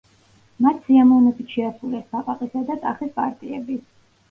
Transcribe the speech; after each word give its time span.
მათ 0.65 0.79
სიამოვნებით 0.87 1.53
შეასრულეს 1.59 2.09
ბაყაყისა 2.15 2.65
და 2.73 2.81
ტახის 2.89 3.15
პარტიები. 3.23 3.81